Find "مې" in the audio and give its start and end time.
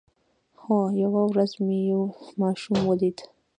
1.65-1.77